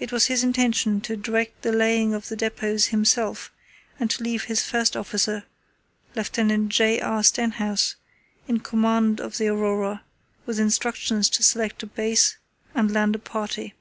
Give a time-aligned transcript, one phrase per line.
[0.00, 3.52] It was his intention to direct the laying of the depots himself
[3.96, 5.44] and to leave his first officer,
[6.16, 6.66] Lieut.
[6.68, 7.00] J.
[7.00, 7.22] R.
[7.22, 7.94] Stenhouse,
[8.48, 10.02] in command of the Aurora,
[10.46, 12.38] with instructions to select a base
[12.74, 13.74] and land a party.